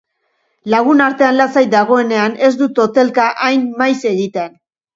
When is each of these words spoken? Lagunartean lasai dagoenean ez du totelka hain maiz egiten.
Lagunartean 0.73 1.37
lasai 1.41 1.63
dagoenean 1.75 2.35
ez 2.49 2.51
du 2.63 2.71
totelka 2.81 3.29
hain 3.51 3.71
maiz 3.85 3.97
egiten. 4.17 4.61